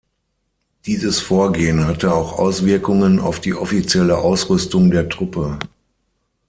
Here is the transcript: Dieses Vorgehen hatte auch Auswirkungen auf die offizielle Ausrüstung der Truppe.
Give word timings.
Dieses 0.87 1.19
Vorgehen 1.19 1.85
hatte 1.85 2.11
auch 2.11 2.39
Auswirkungen 2.39 3.19
auf 3.19 3.39
die 3.39 3.53
offizielle 3.53 4.17
Ausrüstung 4.17 4.89
der 4.89 5.07
Truppe. 5.09 5.59